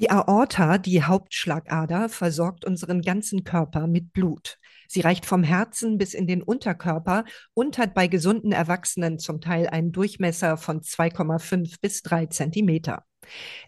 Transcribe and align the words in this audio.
Die 0.00 0.10
Aorta, 0.10 0.78
die 0.78 1.02
Hauptschlagader, 1.02 2.08
versorgt 2.08 2.64
unseren 2.64 3.02
ganzen 3.02 3.42
Körper 3.42 3.88
mit 3.88 4.12
Blut. 4.12 4.58
Sie 4.86 5.00
reicht 5.00 5.26
vom 5.26 5.42
Herzen 5.42 5.98
bis 5.98 6.14
in 6.14 6.28
den 6.28 6.40
Unterkörper 6.40 7.24
und 7.52 7.78
hat 7.78 7.94
bei 7.94 8.06
gesunden 8.06 8.52
Erwachsenen 8.52 9.18
zum 9.18 9.40
Teil 9.40 9.66
einen 9.66 9.90
Durchmesser 9.90 10.56
von 10.56 10.82
2,5 10.82 11.80
bis 11.80 12.02
3 12.02 12.26
Zentimeter. 12.26 13.02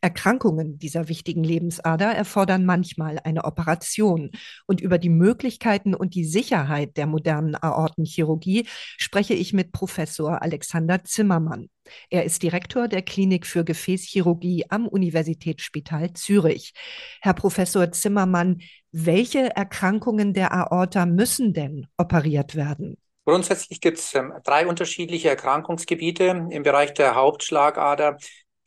Erkrankungen 0.00 0.78
dieser 0.78 1.08
wichtigen 1.08 1.42
Lebensader 1.42 2.14
erfordern 2.14 2.64
manchmal 2.64 3.18
eine 3.24 3.44
Operation. 3.44 4.30
Und 4.68 4.80
über 4.80 4.98
die 4.98 5.10
Möglichkeiten 5.10 5.94
und 5.94 6.14
die 6.14 6.24
Sicherheit 6.24 6.96
der 6.96 7.08
modernen 7.08 7.56
Aortenchirurgie 7.56 8.68
spreche 8.68 9.34
ich 9.34 9.52
mit 9.52 9.72
Professor 9.72 10.42
Alexander 10.42 11.02
Zimmermann. 11.02 11.68
Er 12.08 12.24
ist 12.24 12.42
Direktor 12.42 12.88
der 12.88 13.02
Klinik 13.02 13.46
für 13.46 13.64
Gefäßchirurgie 13.64 14.66
am 14.68 14.86
Universitätsspital 14.86 16.12
Zürich. 16.12 16.72
Herr 17.20 17.34
Professor 17.34 17.90
Zimmermann, 17.92 18.60
welche 18.92 19.54
Erkrankungen 19.56 20.34
der 20.34 20.52
Aorta 20.52 21.06
müssen 21.06 21.52
denn 21.52 21.86
operiert 21.96 22.54
werden? 22.54 22.96
Grundsätzlich 23.24 23.80
gibt 23.80 23.98
es 23.98 24.14
ähm, 24.14 24.32
drei 24.44 24.66
unterschiedliche 24.66 25.28
Erkrankungsgebiete 25.28 26.48
im 26.50 26.62
Bereich 26.62 26.94
der 26.94 27.14
Hauptschlagader, 27.14 28.16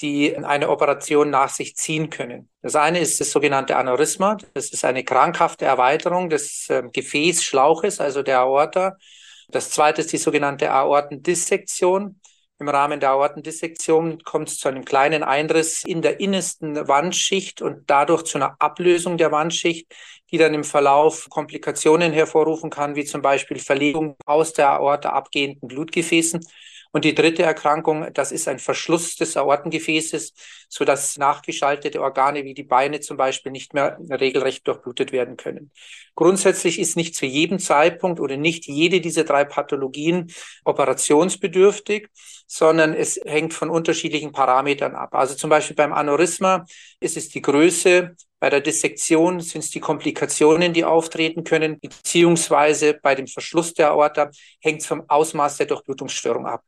die 0.02 0.38
eine 0.38 0.70
Operation 0.70 1.30
nach 1.30 1.50
sich 1.50 1.76
ziehen 1.76 2.10
können. 2.10 2.50
Das 2.62 2.76
eine 2.76 3.00
ist 3.00 3.20
das 3.20 3.32
sogenannte 3.32 3.76
Aneurysma. 3.76 4.38
Das 4.54 4.70
ist 4.70 4.86
eine 4.86 5.04
krankhafte 5.04 5.66
Erweiterung 5.66 6.30
des 6.30 6.70
äh, 6.70 6.84
Gefäßschlauches, 6.92 8.00
also 8.00 8.22
der 8.22 8.40
Aorta. 8.40 8.98
Das 9.50 9.70
zweite 9.70 10.02
ist 10.02 10.12
die 10.12 10.18
sogenannte 10.18 10.72
Aortendissektion. 10.72 12.20
Im 12.60 12.70
Rahmen 12.70 13.00
der 13.00 13.12
Aortendissektion 13.12 14.24
kommt 14.24 14.48
es 14.48 14.58
zu 14.58 14.70
einem 14.70 14.86
kleinen 14.86 15.24
Einriss 15.24 15.84
in 15.84 16.02
der 16.02 16.20
innersten 16.20 16.88
Wandschicht 16.88 17.62
und 17.62 17.90
dadurch 17.90 18.24
zu 18.24 18.38
einer 18.38 18.56
Ablösung 18.60 19.18
der 19.18 19.32
Wandschicht, 19.32 19.94
die 20.32 20.38
dann 20.38 20.54
im 20.54 20.64
Verlauf 20.64 21.28
Komplikationen 21.30 22.14
hervorrufen 22.14 22.70
kann, 22.70 22.96
wie 22.96 23.06
zum 23.06 23.22
Beispiel 23.22 23.60
Verlegung 23.60 24.16
aus 24.26 24.54
der 24.54 24.70
Aorta 24.70 25.10
abgehenden 25.10 25.68
Blutgefäßen 25.68 26.42
und 26.94 27.06
die 27.06 27.16
dritte 27.16 27.42
Erkrankung, 27.42 28.14
das 28.14 28.32
ist 28.32 28.48
ein 28.48 28.60
Verschluss 28.60 29.16
des 29.16 29.36
Aortengefäßes, 29.36 30.34
sodass 30.70 31.18
nachgeschaltete 31.18 32.00
Organe 32.00 32.44
wie 32.46 32.54
die 32.54 32.64
Beine 32.64 33.00
zum 33.00 33.18
Beispiel 33.18 33.52
nicht 33.52 33.74
mehr 33.74 33.98
regelrecht 34.12 34.68
durchblutet 34.68 35.12
werden 35.12 35.36
können. 35.36 35.72
Grundsätzlich 36.14 36.80
ist 36.80 36.96
nicht 36.96 37.16
zu 37.16 37.26
jedem 37.26 37.58
Zeitpunkt 37.58 38.20
oder 38.20 38.38
nicht 38.38 38.68
jede 38.68 39.02
dieser 39.02 39.24
drei 39.24 39.44
Pathologien 39.44 40.32
operationsbedürftig, 40.66 42.10
sondern 42.46 42.94
es 42.94 43.20
hängt 43.26 43.56
von 43.56 43.72
unterschiedlichen 43.72 44.32
Parametern 44.32 44.94
ab. 44.94 45.16
Also 45.16 45.34
zum 45.34 45.50
Beispiel 45.50 45.76
beim 45.76 45.94
Aneurysma 45.94 46.64
ist 47.00 47.18
es 47.18 47.30
die 47.30 47.42
Größe, 47.42 48.16
bei 48.40 48.52
der 48.52 48.62
Dissektion 48.62 49.40
sind 49.40 49.64
es 49.64 49.72
die 49.72 49.80
Komplikationen, 49.80 50.74
die 50.74 50.84
auftreten 50.84 51.44
können, 51.44 51.80
beziehungsweise 51.80 52.94
bei 53.02 53.16
dem 53.16 53.26
Verschluss 53.26 53.74
der 53.74 53.90
Aorta 53.90 54.30
hängt 54.60 54.82
es 54.82 54.86
vom 54.86 55.06
Ausmaß 55.08 55.58
der 55.58 55.66
Durchblutungsstörung 55.66 56.46
ab. 56.46 56.62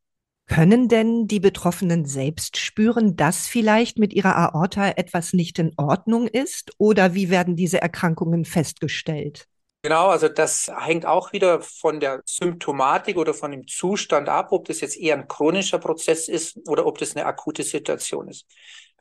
Können 0.47 0.88
denn 0.88 1.27
die 1.27 1.39
Betroffenen 1.39 2.05
selbst 2.05 2.57
spüren, 2.57 3.15
dass 3.15 3.47
vielleicht 3.47 3.97
mit 3.97 4.13
ihrer 4.13 4.35
Aorta 4.35 4.89
etwas 4.89 5.33
nicht 5.33 5.57
in 5.57 5.71
Ordnung 5.77 6.27
ist? 6.27 6.71
Oder 6.77 7.15
wie 7.15 7.29
werden 7.29 7.55
diese 7.55 7.81
Erkrankungen 7.81 8.45
festgestellt? 8.45 9.47
Genau, 9.81 10.07
also 10.07 10.29
das 10.29 10.71
hängt 10.79 11.05
auch 11.05 11.31
wieder 11.31 11.61
von 11.61 11.99
der 11.99 12.21
Symptomatik 12.25 13.17
oder 13.17 13.35
von 13.35 13.51
dem 13.51 13.67
Zustand 13.67 14.29
ab, 14.29 14.51
ob 14.51 14.66
das 14.66 14.81
jetzt 14.81 14.97
eher 14.97 15.16
ein 15.16 15.27
chronischer 15.27 15.77
Prozess 15.77 16.27
ist 16.27 16.57
oder 16.67 16.88
ob 16.88 16.97
das 16.97 17.16
eine 17.16 17.25
akute 17.25 17.61
Situation 17.61 18.27
ist. 18.27 18.47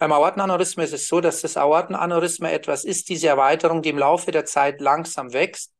Beim 0.04 0.12
Aortenaneurysma 0.12 0.82
ist 0.82 0.92
es 0.92 1.08
so, 1.08 1.22
dass 1.22 1.40
das 1.40 1.56
Aortenaneurysma 1.56 2.50
etwas 2.50 2.84
ist, 2.84 3.08
diese 3.08 3.28
Erweiterung, 3.28 3.80
die 3.80 3.88
im 3.88 3.96
Laufe 3.96 4.32
der 4.32 4.44
Zeit 4.44 4.82
langsam 4.82 5.32
wächst. 5.32 5.72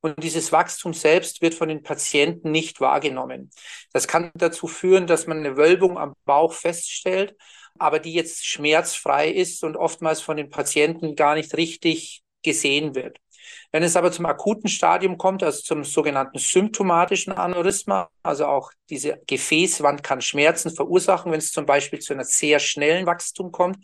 Und 0.00 0.22
dieses 0.22 0.52
Wachstum 0.52 0.94
selbst 0.94 1.42
wird 1.42 1.52
von 1.52 1.68
den 1.68 1.82
Patienten 1.82 2.52
nicht 2.52 2.80
wahrgenommen. 2.80 3.50
Das 3.92 4.06
kann 4.06 4.30
dazu 4.34 4.68
führen, 4.68 5.08
dass 5.08 5.26
man 5.26 5.38
eine 5.38 5.56
Wölbung 5.56 5.98
am 5.98 6.14
Bauch 6.24 6.52
feststellt, 6.52 7.34
aber 7.76 7.98
die 7.98 8.12
jetzt 8.12 8.46
schmerzfrei 8.46 9.28
ist 9.28 9.64
und 9.64 9.76
oftmals 9.76 10.20
von 10.20 10.36
den 10.36 10.48
Patienten 10.48 11.16
gar 11.16 11.34
nicht 11.34 11.56
richtig 11.56 12.22
gesehen 12.44 12.94
wird. 12.94 13.18
Wenn 13.70 13.82
es 13.82 13.96
aber 13.96 14.12
zum 14.12 14.26
akuten 14.26 14.68
Stadium 14.68 15.18
kommt, 15.18 15.42
also 15.42 15.62
zum 15.62 15.84
sogenannten 15.84 16.38
symptomatischen 16.38 17.32
Aneurysma, 17.32 18.08
also 18.22 18.46
auch 18.46 18.72
diese 18.90 19.20
Gefäßwand 19.26 20.02
kann 20.02 20.20
Schmerzen 20.20 20.70
verursachen, 20.70 21.32
wenn 21.32 21.38
es 21.38 21.52
zum 21.52 21.66
Beispiel 21.66 21.98
zu 21.98 22.12
einer 22.12 22.24
sehr 22.24 22.58
schnellen 22.58 23.06
Wachstum 23.06 23.50
kommt, 23.52 23.78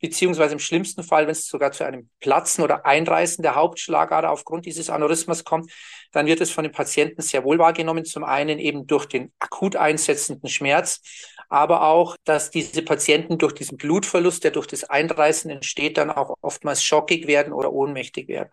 beziehungsweise 0.00 0.54
im 0.54 0.58
schlimmsten 0.58 1.02
Fall, 1.02 1.26
wenn 1.26 1.32
es 1.32 1.46
sogar 1.46 1.72
zu 1.72 1.84
einem 1.84 2.10
Platzen 2.20 2.62
oder 2.62 2.86
Einreißen 2.86 3.42
der 3.42 3.54
Hauptschlagader 3.54 4.30
aufgrund 4.30 4.66
dieses 4.66 4.90
Aneurysmas 4.90 5.44
kommt, 5.44 5.72
dann 6.12 6.26
wird 6.26 6.40
es 6.40 6.50
von 6.50 6.64
den 6.64 6.72
Patienten 6.72 7.22
sehr 7.22 7.44
wohl 7.44 7.58
wahrgenommen. 7.58 8.04
Zum 8.04 8.24
einen 8.24 8.58
eben 8.58 8.86
durch 8.86 9.06
den 9.06 9.32
akut 9.38 9.76
einsetzenden 9.76 10.48
Schmerz, 10.48 11.00
aber 11.48 11.82
auch, 11.82 12.16
dass 12.24 12.50
diese 12.50 12.82
Patienten 12.82 13.38
durch 13.38 13.52
diesen 13.52 13.76
Blutverlust, 13.76 14.44
der 14.44 14.52
durch 14.52 14.66
das 14.66 14.84
Einreißen 14.84 15.50
entsteht, 15.50 15.98
dann 15.98 16.10
auch 16.10 16.34
oftmals 16.40 16.82
schockig 16.82 17.26
werden 17.26 17.52
oder 17.52 17.72
ohnmächtig 17.72 18.28
werden. 18.28 18.50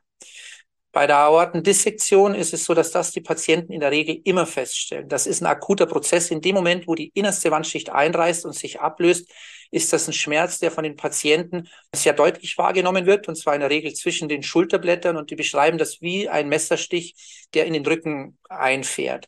Bei 0.92 1.06
der 1.06 1.18
Aortendissektion 1.18 2.34
ist 2.34 2.52
es 2.54 2.66
so, 2.66 2.74
dass 2.74 2.92
das 2.92 3.12
die 3.12 3.22
Patienten 3.22 3.72
in 3.72 3.80
der 3.80 3.92
Regel 3.92 4.22
immer 4.24 4.48
feststellen. 4.48 5.08
Das 5.08 5.28
ist 5.28 5.42
ein 5.42 5.46
akuter 5.46 5.86
Prozess. 5.86 6.32
In 6.32 6.42
dem 6.42 6.56
Moment, 6.56 6.88
wo 6.88 6.96
die 6.96 7.12
innerste 7.14 7.52
Wandschicht 7.52 7.92
einreißt 7.92 8.46
und 8.46 8.56
sich 8.56 8.82
ablöst, 8.82 9.30
ist 9.70 9.94
das 9.94 10.08
ein 10.08 10.14
Schmerz, 10.14 10.58
der 10.58 10.72
von 10.72 10.84
den 10.84 10.96
Patienten 10.96 11.70
sehr 11.96 12.14
deutlich 12.14 12.58
wahrgenommen 12.58 13.06
wird, 13.06 13.28
und 13.28 13.36
zwar 13.36 13.54
in 13.54 13.60
der 13.60 13.70
Regel 13.70 13.94
zwischen 13.94 14.30
den 14.30 14.42
Schulterblättern. 14.42 15.16
Und 15.16 15.30
die 15.30 15.36
beschreiben 15.36 15.78
das 15.78 16.02
wie 16.02 16.28
ein 16.28 16.50
Messerstich, 16.50 17.14
der 17.54 17.68
in 17.68 17.74
den 17.74 17.86
Rücken 17.86 18.40
einfährt. 18.50 19.28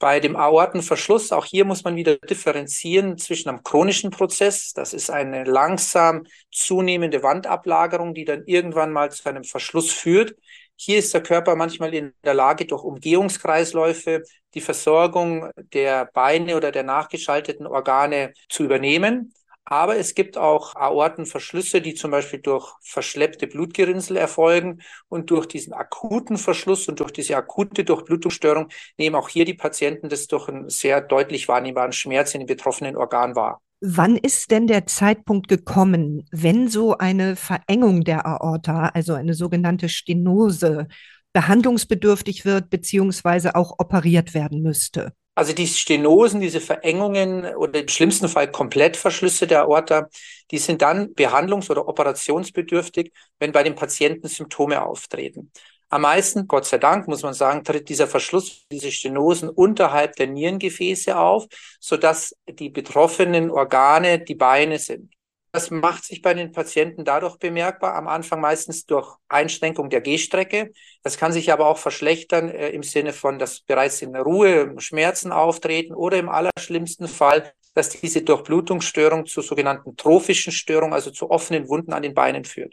Bei 0.00 0.18
dem 0.18 0.34
Aortenverschluss, 0.34 1.30
auch 1.30 1.44
hier 1.44 1.64
muss 1.64 1.84
man 1.84 1.94
wieder 1.94 2.16
differenzieren 2.16 3.18
zwischen 3.18 3.48
einem 3.48 3.62
chronischen 3.62 4.10
Prozess, 4.10 4.72
das 4.72 4.94
ist 4.94 5.10
eine 5.10 5.44
langsam 5.44 6.24
zunehmende 6.50 7.22
Wandablagerung, 7.22 8.12
die 8.12 8.24
dann 8.24 8.42
irgendwann 8.46 8.90
mal 8.90 9.12
zu 9.12 9.28
einem 9.28 9.44
Verschluss 9.44 9.92
führt, 9.92 10.34
hier 10.84 10.98
ist 10.98 11.14
der 11.14 11.22
Körper 11.22 11.54
manchmal 11.54 11.94
in 11.94 12.12
der 12.24 12.34
Lage, 12.34 12.66
durch 12.66 12.82
Umgehungskreisläufe 12.82 14.24
die 14.54 14.60
Versorgung 14.60 15.48
der 15.56 16.06
Beine 16.06 16.56
oder 16.56 16.72
der 16.72 16.82
nachgeschalteten 16.82 17.68
Organe 17.68 18.32
zu 18.48 18.64
übernehmen. 18.64 19.32
Aber 19.64 19.96
es 19.96 20.16
gibt 20.16 20.36
auch 20.36 20.74
Aortenverschlüsse, 20.74 21.80
die 21.80 21.94
zum 21.94 22.10
Beispiel 22.10 22.40
durch 22.40 22.74
verschleppte 22.82 23.46
Blutgerinnsel 23.46 24.16
erfolgen. 24.16 24.82
Und 25.08 25.30
durch 25.30 25.46
diesen 25.46 25.72
akuten 25.72 26.36
Verschluss 26.36 26.88
und 26.88 26.98
durch 26.98 27.12
diese 27.12 27.36
akute 27.36 27.84
Durchblutungsstörung 27.84 28.68
nehmen 28.98 29.14
auch 29.14 29.28
hier 29.28 29.44
die 29.44 29.54
Patienten 29.54 30.08
das 30.08 30.26
durch 30.26 30.48
einen 30.48 30.68
sehr 30.68 31.00
deutlich 31.00 31.46
wahrnehmbaren 31.46 31.92
Schmerz 31.92 32.34
in 32.34 32.40
den 32.40 32.48
betroffenen 32.48 32.96
Organ 32.96 33.36
wahr. 33.36 33.62
Wann 33.84 34.16
ist 34.16 34.52
denn 34.52 34.68
der 34.68 34.86
Zeitpunkt 34.86 35.48
gekommen, 35.48 36.24
wenn 36.30 36.68
so 36.68 36.98
eine 36.98 37.34
Verengung 37.34 38.04
der 38.04 38.26
Aorta, 38.26 38.90
also 38.94 39.14
eine 39.14 39.34
sogenannte 39.34 39.88
Stenose, 39.88 40.86
behandlungsbedürftig 41.32 42.44
wird 42.44 42.70
beziehungsweise 42.70 43.56
auch 43.56 43.80
operiert 43.80 44.34
werden 44.34 44.62
müsste? 44.62 45.14
Also 45.34 45.52
die 45.52 45.66
Stenosen, 45.66 46.40
diese 46.40 46.60
Verengungen 46.60 47.56
oder 47.56 47.80
im 47.80 47.88
schlimmsten 47.88 48.28
Fall 48.28 48.52
Komplettverschlüsse 48.52 49.48
der 49.48 49.62
Aorta, 49.62 50.08
die 50.52 50.58
sind 50.58 50.80
dann 50.80 51.14
behandlungs- 51.14 51.68
oder 51.68 51.88
operationsbedürftig, 51.88 53.10
wenn 53.40 53.50
bei 53.50 53.64
den 53.64 53.74
Patienten 53.74 54.28
Symptome 54.28 54.84
auftreten. 54.86 55.50
Am 55.92 56.00
meisten, 56.00 56.48
Gott 56.48 56.64
sei 56.64 56.78
Dank, 56.78 57.06
muss 57.06 57.22
man 57.22 57.34
sagen, 57.34 57.64
tritt 57.64 57.90
dieser 57.90 58.06
Verschluss, 58.06 58.66
diese 58.72 58.90
Stenosen 58.90 59.50
unterhalb 59.50 60.16
der 60.16 60.26
Nierengefäße 60.26 61.18
auf, 61.18 61.44
sodass 61.80 62.34
die 62.48 62.70
betroffenen 62.70 63.50
Organe 63.50 64.18
die 64.18 64.34
Beine 64.34 64.78
sind. 64.78 65.12
Das 65.52 65.70
macht 65.70 66.04
sich 66.04 66.22
bei 66.22 66.32
den 66.32 66.50
Patienten 66.50 67.04
dadurch 67.04 67.36
bemerkbar, 67.36 67.94
am 67.94 68.08
Anfang 68.08 68.40
meistens 68.40 68.86
durch 68.86 69.18
Einschränkung 69.28 69.90
der 69.90 70.00
Gehstrecke. 70.00 70.72
Das 71.02 71.18
kann 71.18 71.30
sich 71.30 71.52
aber 71.52 71.66
auch 71.66 71.76
verschlechtern 71.76 72.48
äh, 72.48 72.70
im 72.70 72.82
Sinne 72.82 73.12
von, 73.12 73.38
dass 73.38 73.60
bereits 73.60 74.00
in 74.00 74.16
Ruhe 74.16 74.74
Schmerzen 74.78 75.30
auftreten 75.30 75.92
oder 75.92 76.16
im 76.16 76.30
allerschlimmsten 76.30 77.06
Fall, 77.06 77.52
dass 77.74 77.90
diese 77.90 78.22
Durchblutungsstörung 78.22 79.26
zu 79.26 79.42
sogenannten 79.42 79.94
trophischen 79.98 80.54
Störungen, 80.54 80.94
also 80.94 81.10
zu 81.10 81.30
offenen 81.30 81.68
Wunden 81.68 81.92
an 81.92 82.02
den 82.02 82.14
Beinen 82.14 82.46
führt. 82.46 82.72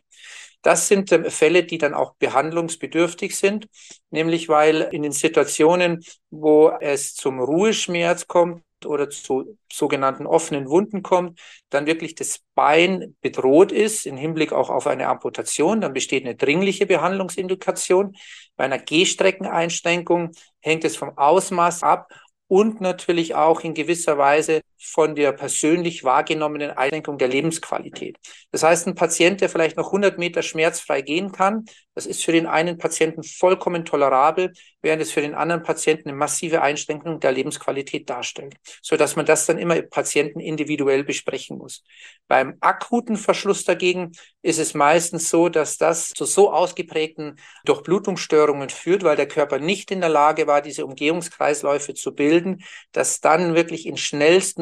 Das 0.61 0.87
sind 0.87 1.11
ähm, 1.11 1.25
Fälle, 1.25 1.63
die 1.63 1.77
dann 1.77 1.93
auch 1.93 2.15
behandlungsbedürftig 2.15 3.35
sind, 3.35 3.67
nämlich 4.09 4.49
weil 4.49 4.89
in 4.91 5.03
den 5.03 5.11
Situationen, 5.11 6.03
wo 6.29 6.69
es 6.79 7.15
zum 7.15 7.39
Ruheschmerz 7.39 8.27
kommt, 8.27 8.63
oder 8.85 9.09
zu 9.09 9.57
sogenannten 9.69 10.25
offenen 10.25 10.69
Wunden 10.69 11.03
kommt, 11.03 11.37
dann 11.69 11.85
wirklich 11.85 12.15
das 12.15 12.39
Bein 12.55 13.13
bedroht 13.19 13.73
ist, 13.73 14.05
im 14.05 14.15
Hinblick 14.15 14.53
auch 14.53 14.69
auf 14.69 14.87
eine 14.87 15.07
Amputation, 15.07 15.81
dann 15.81 15.91
besteht 15.91 16.23
eine 16.23 16.35
dringliche 16.35 16.85
Behandlungsindikation. 16.85 18.15
Bei 18.55 18.63
einer 18.63 18.79
Gehstreckeneinschränkung 18.79 20.31
hängt 20.61 20.85
es 20.85 20.95
vom 20.95 21.17
Ausmaß 21.17 21.83
ab, 21.83 22.07
und 22.49 22.81
natürlich 22.81 23.35
auch 23.35 23.61
in 23.61 23.73
gewisser 23.73 24.17
Weise 24.17 24.61
von 24.79 25.15
der 25.15 25.31
persönlich 25.33 26.03
wahrgenommenen 26.03 26.71
Einschränkung 26.71 27.17
der 27.17 27.27
Lebensqualität. 27.27 28.17
Das 28.51 28.63
heißt, 28.63 28.87
ein 28.87 28.95
Patient, 28.95 29.41
der 29.41 29.49
vielleicht 29.49 29.77
noch 29.77 29.87
100 29.87 30.17
Meter 30.17 30.41
schmerzfrei 30.41 31.01
gehen 31.01 31.31
kann, 31.31 31.65
das 31.99 32.05
ist 32.05 32.23
für 32.23 32.31
den 32.31 32.47
einen 32.47 32.77
Patienten 32.77 33.23
vollkommen 33.23 33.83
tolerabel, 33.83 34.53
während 34.81 35.01
es 35.01 35.11
für 35.11 35.19
den 35.19 35.35
anderen 35.35 35.63
Patienten 35.63 36.07
eine 36.07 36.17
massive 36.17 36.61
Einschränkung 36.61 37.19
der 37.19 37.33
Lebensqualität 37.33 38.09
darstellt, 38.09 38.55
so 38.81 38.95
dass 38.95 39.17
man 39.17 39.25
das 39.25 39.45
dann 39.45 39.57
immer 39.57 39.81
Patienten 39.81 40.39
individuell 40.39 41.03
besprechen 41.03 41.57
muss. 41.57 41.83
Beim 42.29 42.55
akuten 42.61 43.17
Verschluss 43.17 43.65
dagegen 43.65 44.13
ist 44.41 44.59
es 44.59 44.73
meistens 44.73 45.29
so, 45.29 45.49
dass 45.49 45.77
das 45.77 46.09
zu 46.09 46.23
so 46.23 46.53
ausgeprägten 46.53 47.35
Durchblutungsstörungen 47.65 48.69
führt, 48.69 49.03
weil 49.03 49.17
der 49.17 49.27
Körper 49.27 49.59
nicht 49.59 49.91
in 49.91 49.99
der 49.99 50.09
Lage 50.09 50.47
war, 50.47 50.61
diese 50.61 50.85
Umgehungskreisläufe 50.85 51.95
zu 51.95 52.15
bilden, 52.15 52.63
dass 52.93 53.19
dann 53.19 53.55
wirklich 53.55 53.85
in 53.85 53.97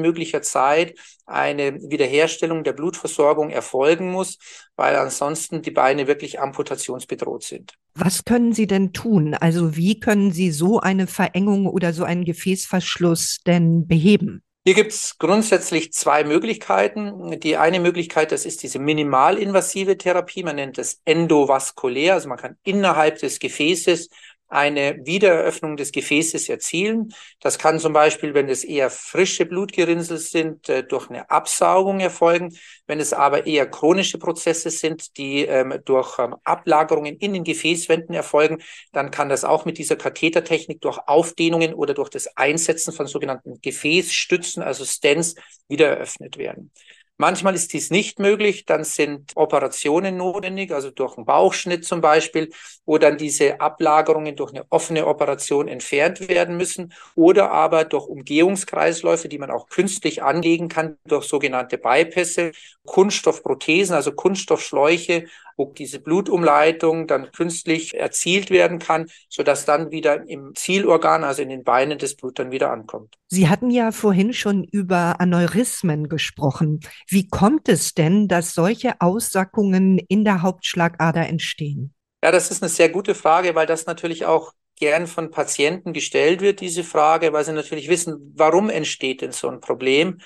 schnellstmöglicher 0.07 0.41
Zeit 0.41 0.95
eine 1.25 1.81
Wiederherstellung 1.81 2.63
der 2.63 2.73
Blutversorgung 2.73 3.49
erfolgen 3.49 4.11
muss, 4.11 4.37
weil 4.75 4.95
ansonsten 4.95 5.61
die 5.61 5.71
Beine 5.71 6.07
wirklich 6.07 6.39
amputationsbedroht 6.39 7.43
sind. 7.43 7.73
Was 7.95 8.23
können 8.23 8.53
Sie 8.53 8.67
denn 8.67 8.93
tun? 8.93 9.33
Also 9.33 9.75
wie 9.75 9.99
können 9.99 10.31
Sie 10.31 10.51
so 10.51 10.79
eine 10.79 11.07
Verengung 11.07 11.67
oder 11.67 11.93
so 11.93 12.03
einen 12.03 12.23
Gefäßverschluss 12.23 13.39
denn 13.45 13.87
beheben? 13.87 14.41
Hier 14.65 14.75
gibt 14.75 14.91
es 14.91 15.17
grundsätzlich 15.17 15.93
zwei 15.93 16.25
Möglichkeiten. 16.25 17.39
Die 17.39 17.55
eine 17.55 17.79
Möglichkeit, 17.79 18.33
das 18.33 18.45
ist 18.45 18.63
diese 18.63 18.79
minimalinvasive 18.79 19.97
Therapie. 19.97 20.43
Man 20.43 20.57
nennt 20.57 20.77
das 20.77 20.99
endovaskulär. 21.05 22.15
Also 22.15 22.27
man 22.27 22.37
kann 22.37 22.57
innerhalb 22.63 23.17
des 23.19 23.39
Gefäßes 23.39 24.09
eine 24.47 25.05
Wiedereröffnung 25.05 25.77
des 25.77 25.91
Gefäßes 25.91 26.49
erzielen. 26.49 27.13
Das 27.39 27.57
kann 27.57 27.79
zum 27.79 27.93
Beispiel, 27.93 28.33
wenn 28.33 28.49
es 28.49 28.63
eher 28.63 28.89
frische 28.89 29.45
Blutgerinnsel 29.45 30.17
sind, 30.17 30.69
äh, 30.69 30.83
durch 30.83 31.09
eine 31.09 31.29
Absaugung 31.29 31.99
erfolgen. 31.99 32.57
Wenn 32.85 32.99
es 32.99 33.13
aber 33.13 33.45
eher 33.45 33.69
chronische 33.69 34.17
Prozesse 34.17 34.69
sind, 34.69 35.17
die 35.17 35.45
ähm, 35.45 35.79
durch 35.85 36.17
ähm, 36.19 36.35
Ablagerungen 36.43 37.17
in 37.17 37.33
den 37.33 37.43
Gefäßwänden 37.43 38.15
erfolgen, 38.15 38.61
dann 38.93 39.11
kann 39.11 39.29
das 39.29 39.43
auch 39.43 39.65
mit 39.65 39.77
dieser 39.77 39.95
Kathetertechnik 39.95 40.81
durch 40.81 40.99
Aufdehnungen 41.07 41.73
oder 41.73 41.93
durch 41.93 42.09
das 42.09 42.27
Einsetzen 42.37 42.93
von 42.93 43.07
sogenannten 43.07 43.59
Gefäßstützen, 43.61 44.63
also 44.63 44.85
Stents, 44.85 45.35
wieder 45.67 45.89
eröffnet 45.89 46.37
werden. 46.37 46.71
Manchmal 47.19 47.55
ist 47.55 47.73
dies 47.73 47.89
nicht 47.89 48.19
möglich, 48.19 48.65
dann 48.65 48.83
sind 48.83 49.31
Operationen 49.35 50.17
notwendig, 50.17 50.71
also 50.71 50.91
durch 50.91 51.17
einen 51.17 51.25
Bauchschnitt 51.25 51.83
zum 51.83 51.99
Beispiel, 51.99 52.51
wo 52.85 52.99
dann 52.99 53.17
diese 53.17 53.59
Ablagerungen 53.59 54.35
durch 54.35 54.51
eine 54.51 54.65
offene 54.69 55.07
Operation 55.07 55.67
entfernt 55.67 56.27
werden 56.29 56.57
müssen 56.57 56.93
oder 57.15 57.49
aber 57.49 57.85
durch 57.85 58.05
Umgehungskreisläufe, 58.05 59.29
die 59.29 59.39
man 59.39 59.49
auch 59.49 59.67
künstlich 59.67 60.21
anlegen 60.21 60.69
kann, 60.69 60.97
durch 61.05 61.25
sogenannte 61.25 61.79
Bypässe, 61.79 62.51
Kunststoffprothesen, 62.85 63.95
also 63.95 64.11
Kunststoffschläuche, 64.11 65.25
wo 65.57 65.73
diese 65.75 65.99
Blutumleitung 65.99 67.07
dann 67.07 67.31
künstlich 67.31 67.95
erzielt 67.95 68.51
werden 68.51 68.79
kann, 68.79 69.07
sodass 69.27 69.65
dann 69.65 69.91
wieder 69.91 70.27
im 70.29 70.53
Zielorgan, 70.55 71.23
also 71.23 71.41
in 71.41 71.49
den 71.49 71.63
Beinen, 71.63 71.97
das 71.97 72.15
Blut 72.15 72.39
dann 72.39 72.51
wieder 72.51 72.71
ankommt. 72.71 73.15
Sie 73.27 73.49
hatten 73.49 73.71
ja 73.71 73.91
vorhin 73.91 74.33
schon 74.33 74.63
über 74.63 75.19
Aneurysmen 75.19 76.07
gesprochen. 76.07 76.79
Wie 77.09 77.27
kommt 77.27 77.69
es 77.69 77.93
denn, 77.93 78.27
dass 78.27 78.53
solche 78.53 78.99
Aussackungen 78.99 79.97
in 79.97 80.25
der 80.25 80.41
Hauptschlagader 80.41 81.27
entstehen? 81.27 81.93
Ja, 82.23 82.31
das 82.31 82.51
ist 82.51 82.61
eine 82.61 82.69
sehr 82.69 82.89
gute 82.89 83.15
Frage, 83.15 83.55
weil 83.55 83.65
das 83.65 83.85
natürlich 83.85 84.25
auch 84.25 84.53
gern 84.75 85.07
von 85.07 85.31
Patienten 85.31 85.93
gestellt 85.93 86.41
wird, 86.41 86.59
diese 86.61 86.83
Frage, 86.83 87.31
weil 87.33 87.45
sie 87.45 87.53
natürlich 87.53 87.87
wissen, 87.87 88.33
warum 88.35 88.69
entsteht 88.69 89.21
denn 89.21 89.31
so 89.31 89.49
ein 89.49 89.61
Problem? 89.61 90.19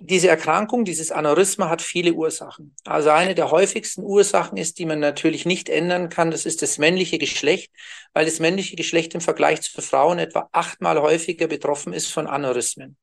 Diese 0.00 0.28
Erkrankung, 0.28 0.84
dieses 0.84 1.10
Aneurysma 1.10 1.68
hat 1.68 1.82
viele 1.82 2.12
Ursachen. 2.12 2.74
Also 2.84 3.10
eine 3.10 3.34
der 3.34 3.50
häufigsten 3.50 4.04
Ursachen 4.04 4.56
ist, 4.56 4.78
die 4.78 4.86
man 4.86 5.00
natürlich 5.00 5.44
nicht 5.44 5.68
ändern 5.68 6.08
kann, 6.08 6.30
das 6.30 6.46
ist 6.46 6.62
das 6.62 6.78
männliche 6.78 7.18
Geschlecht, 7.18 7.72
weil 8.12 8.24
das 8.24 8.38
männliche 8.38 8.76
Geschlecht 8.76 9.14
im 9.14 9.20
Vergleich 9.20 9.60
zu 9.60 9.82
Frauen 9.82 10.20
etwa 10.20 10.48
achtmal 10.52 11.00
häufiger 11.00 11.48
betroffen 11.48 11.92
ist 11.92 12.12
von 12.12 12.28
Aneurysmen. 12.28 12.96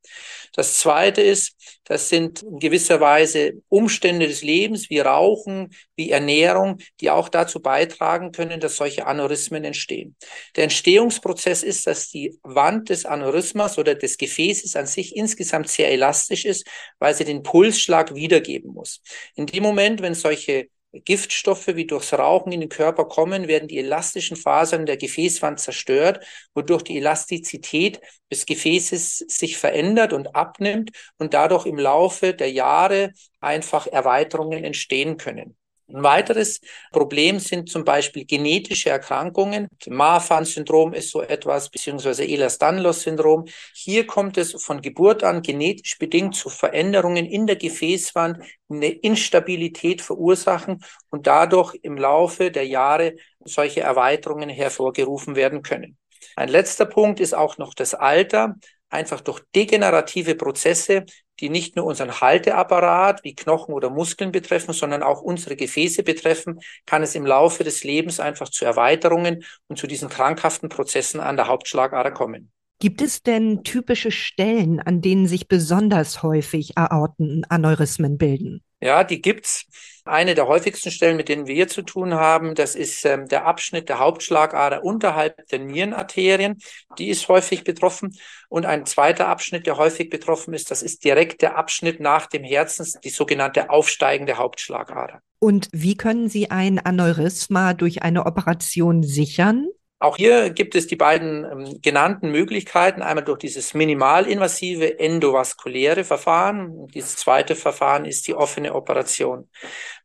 Das 0.53 0.77
zweite 0.77 1.21
ist, 1.21 1.55
das 1.83 2.07
sind 2.07 2.43
in 2.43 2.59
gewisser 2.59 3.01
Weise 3.01 3.61
Umstände 3.67 4.27
des 4.27 4.41
Lebens 4.41 4.89
wie 4.89 4.99
Rauchen, 4.99 5.75
wie 5.97 6.11
Ernährung, 6.11 6.77
die 7.01 7.09
auch 7.09 7.27
dazu 7.27 7.61
beitragen 7.61 8.31
können, 8.31 8.61
dass 8.61 8.77
solche 8.77 9.05
Aneurysmen 9.05 9.65
entstehen. 9.65 10.15
Der 10.55 10.63
Entstehungsprozess 10.63 11.61
ist, 11.61 11.87
dass 11.87 12.09
die 12.09 12.39
Wand 12.43 12.89
des 12.89 13.05
Aneurysmas 13.05 13.77
oder 13.77 13.95
des 13.95 14.17
Gefäßes 14.17 14.77
an 14.77 14.87
sich 14.87 15.15
insgesamt 15.15 15.67
sehr 15.67 15.91
elastisch 15.91 16.45
ist 16.45 16.65
weil 16.99 17.13
sie 17.13 17.25
den 17.25 17.43
Pulsschlag 17.43 18.15
wiedergeben 18.15 18.73
muss. 18.73 19.01
In 19.35 19.45
dem 19.45 19.63
Moment, 19.63 20.01
wenn 20.01 20.13
solche 20.13 20.69
Giftstoffe 21.03 21.67
wie 21.67 21.85
durchs 21.85 22.13
Rauchen 22.13 22.51
in 22.51 22.61
den 22.61 22.69
Körper 22.69 23.05
kommen, 23.05 23.47
werden 23.47 23.67
die 23.67 23.79
elastischen 23.79 24.37
Fasern 24.37 24.85
der 24.85 24.97
Gefäßwand 24.97 25.59
zerstört, 25.59 26.25
wodurch 26.53 26.83
die 26.83 26.97
Elastizität 26.97 27.99
des 28.31 28.45
Gefäßes 28.45 29.17
sich 29.27 29.57
verändert 29.57 30.13
und 30.13 30.35
abnimmt 30.35 30.91
und 31.17 31.33
dadurch 31.33 31.65
im 31.65 31.77
Laufe 31.77 32.33
der 32.33 32.51
Jahre 32.51 33.11
einfach 33.41 33.87
Erweiterungen 33.87 34.63
entstehen 34.63 35.17
können. 35.17 35.57
Ein 35.87 36.01
weiteres 36.01 36.61
Problem 36.91 37.37
sind 37.39 37.69
zum 37.69 37.85
Beispiel 37.85 38.25
genetische 38.25 38.89
Erkrankungen. 38.89 39.67
Marfan-Syndrom 39.87 40.93
ist 40.93 41.11
so 41.11 41.21
etwas, 41.21 41.69
beziehungsweise 41.69 42.25
Ehlers-Danlos-Syndrom. 42.25 43.45
Hier 43.73 44.07
kommt 44.07 44.37
es 44.37 44.53
von 44.63 44.81
Geburt 44.81 45.23
an 45.23 45.43
genetisch 45.43 45.99
bedingt 45.99 46.35
zu 46.35 46.49
Veränderungen 46.49 47.27
in 47.27 47.45
der 47.45 47.57
Gefäßwand, 47.57 48.43
eine 48.67 48.87
Instabilität 48.87 50.01
verursachen 50.01 50.83
und 51.11 51.27
dadurch 51.27 51.75
im 51.83 51.97
Laufe 51.97 52.49
der 52.49 52.65
Jahre 52.65 53.15
solche 53.43 53.81
Erweiterungen 53.81 54.49
hervorgerufen 54.49 55.35
werden 55.35 55.61
können. 55.61 55.97
Ein 56.35 56.49
letzter 56.49 56.85
Punkt 56.85 57.19
ist 57.19 57.35
auch 57.35 57.59
noch 57.59 57.75
das 57.75 57.93
Alter 57.93 58.55
einfach 58.89 59.21
durch 59.21 59.41
degenerative 59.55 60.35
Prozesse, 60.35 61.05
die 61.39 61.49
nicht 61.49 61.75
nur 61.75 61.85
unseren 61.85 62.21
Halteapparat 62.21 63.23
wie 63.23 63.35
Knochen 63.35 63.73
oder 63.73 63.89
Muskeln 63.89 64.31
betreffen, 64.31 64.73
sondern 64.73 65.03
auch 65.03 65.21
unsere 65.21 65.55
Gefäße 65.55 66.03
betreffen, 66.03 66.61
kann 66.85 67.03
es 67.03 67.15
im 67.15 67.25
Laufe 67.25 67.63
des 67.63 67.83
Lebens 67.83 68.19
einfach 68.19 68.49
zu 68.49 68.65
Erweiterungen 68.65 69.43
und 69.67 69.77
zu 69.77 69.87
diesen 69.87 70.09
krankhaften 70.09 70.69
Prozessen 70.69 71.19
an 71.19 71.35
der 71.35 71.47
Hauptschlagader 71.47 72.11
kommen. 72.11 72.51
Gibt 72.79 73.01
es 73.01 73.23
denn 73.23 73.63
typische 73.63 74.11
Stellen, 74.11 74.79
an 74.79 75.01
denen 75.01 75.27
sich 75.27 75.47
besonders 75.47 76.23
häufig 76.23 76.77
Aortenaneurysmen 76.77 78.17
bilden? 78.17 78.63
Ja, 78.81 79.03
die 79.03 79.21
gibt's. 79.21 79.65
Eine 80.03 80.35
der 80.35 80.47
häufigsten 80.47 80.91
Stellen, 80.91 81.17
mit 81.17 81.29
denen 81.29 81.47
wir 81.47 81.55
hier 81.55 81.67
zu 81.67 81.81
tun 81.81 82.13
haben, 82.13 82.53
das 82.53 82.75
ist 82.75 83.03
ähm, 83.05 83.27
der 83.27 83.45
Abschnitt 83.45 83.89
der 83.89 83.97
Hauptschlagader 83.97 84.83
unterhalb 84.83 85.47
der 85.47 85.57
Nierenarterien. 85.59 86.59
Die 86.99 87.07
ist 87.07 87.27
häufig 87.27 87.63
betroffen. 87.63 88.15
Und 88.49 88.67
ein 88.67 88.85
zweiter 88.85 89.27
Abschnitt, 89.27 89.65
der 89.65 89.77
häufig 89.77 90.11
betroffen 90.11 90.53
ist, 90.53 90.69
das 90.69 90.83
ist 90.83 91.03
direkt 91.03 91.41
der 91.41 91.57
Abschnitt 91.57 91.99
nach 91.99 92.27
dem 92.27 92.43
Herzen, 92.43 92.85
die 93.03 93.09
sogenannte 93.09 93.71
aufsteigende 93.71 94.37
Hauptschlagader. 94.37 95.21
Und 95.39 95.69
wie 95.71 95.95
können 95.95 96.29
Sie 96.29 96.51
ein 96.51 96.77
Aneurysma 96.77 97.73
durch 97.73 98.03
eine 98.03 98.27
Operation 98.27 99.01
sichern? 99.01 99.69
Auch 100.05 100.17
hier 100.17 100.51
gibt 100.51 100.75
es 100.75 100.85
die 100.85 100.95
beiden 100.95 101.45
ähm, 101.45 101.81
genannten 101.81 102.29
Möglichkeiten, 102.29 103.01
einmal 103.01 103.25
durch 103.25 103.39
dieses 103.39 103.73
minimalinvasive 103.73 104.99
endovaskuläre 104.99 106.03
Verfahren. 106.03 106.85
Dieses 106.89 107.15
zweite 107.15 107.55
Verfahren 107.55 108.05
ist 108.05 108.27
die 108.27 108.35
offene 108.35 108.75
Operation. 108.75 109.49